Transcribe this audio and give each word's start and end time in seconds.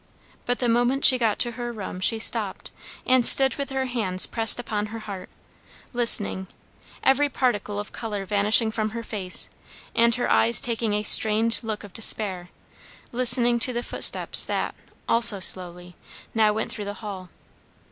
But 0.47 0.57
the 0.57 0.67
moment 0.67 1.05
she 1.05 1.19
got 1.19 1.37
to 1.37 1.51
her 1.51 1.71
room 1.71 1.99
she 1.99 2.17
stopped, 2.17 2.71
and 3.05 3.23
stood 3.23 3.57
with 3.57 3.69
her 3.69 3.85
hands 3.85 4.25
pressed 4.25 4.59
upon 4.59 4.87
her 4.87 4.97
heart, 4.97 5.29
listening; 5.93 6.47
every 7.03 7.29
particle 7.29 7.79
of 7.79 7.91
colour 7.91 8.25
vanishing 8.25 8.71
from 8.71 8.89
her 8.97 9.03
face, 9.03 9.51
and 9.95 10.15
her 10.15 10.27
eyes 10.27 10.59
taking 10.59 10.95
a 10.95 11.03
strained 11.03 11.59
look 11.61 11.83
of 11.83 11.93
despair; 11.93 12.49
listening 13.11 13.59
to 13.59 13.73
the 13.73 13.83
footsteps 13.83 14.43
that, 14.45 14.73
also 15.07 15.39
slowly, 15.39 15.95
now 16.33 16.51
went 16.51 16.71
through 16.71 16.85
the 16.85 16.95
hall. 17.05 17.29